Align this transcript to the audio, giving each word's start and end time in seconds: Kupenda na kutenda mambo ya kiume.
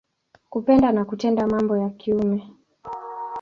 Kupenda 0.49 0.91
na 0.91 1.05
kutenda 1.05 1.47
mambo 1.47 1.77
ya 1.77 1.89
kiume. 1.89 2.53